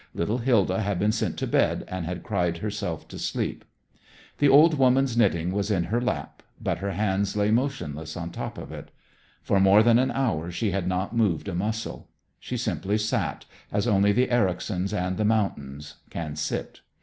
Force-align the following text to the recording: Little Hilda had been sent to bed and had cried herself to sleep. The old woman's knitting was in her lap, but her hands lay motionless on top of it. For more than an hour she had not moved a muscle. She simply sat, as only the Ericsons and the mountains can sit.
Little 0.15 0.39
Hilda 0.39 0.81
had 0.81 0.97
been 0.97 1.11
sent 1.11 1.37
to 1.37 1.45
bed 1.45 1.85
and 1.87 2.07
had 2.07 2.23
cried 2.23 2.57
herself 2.57 3.07
to 3.09 3.19
sleep. 3.19 3.63
The 4.39 4.49
old 4.49 4.79
woman's 4.79 5.15
knitting 5.15 5.51
was 5.51 5.69
in 5.69 5.83
her 5.93 6.01
lap, 6.01 6.41
but 6.59 6.79
her 6.79 6.93
hands 6.93 7.37
lay 7.37 7.51
motionless 7.51 8.17
on 8.17 8.31
top 8.31 8.57
of 8.57 8.71
it. 8.71 8.89
For 9.43 9.59
more 9.59 9.83
than 9.83 9.99
an 9.99 10.09
hour 10.09 10.49
she 10.49 10.71
had 10.71 10.87
not 10.87 11.15
moved 11.15 11.47
a 11.47 11.53
muscle. 11.53 12.09
She 12.39 12.57
simply 12.57 12.97
sat, 12.97 13.45
as 13.71 13.85
only 13.87 14.11
the 14.11 14.31
Ericsons 14.31 14.91
and 14.91 15.17
the 15.17 15.23
mountains 15.25 15.97
can 16.09 16.35
sit. 16.35 16.81